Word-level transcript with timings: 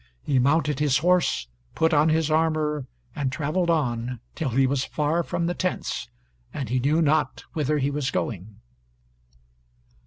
He 0.23 0.39
mounted 0.39 0.79
his 0.79 0.97
horse, 0.97 1.47
put 1.75 1.93
on 1.93 2.09
his 2.09 2.31
armor, 2.31 2.87
and 3.15 3.31
traveled 3.31 3.69
on 3.69 4.19
till 4.33 4.49
he 4.49 4.65
was 4.65 4.83
far 4.83 5.21
from 5.21 5.45
the 5.45 5.53
tents, 5.53 6.09
and 6.51 6.69
he 6.69 6.79
knew 6.79 7.03
not 7.03 7.43
whither 7.53 7.77
he 7.77 7.91
was 7.91 8.09
going. 8.09 8.55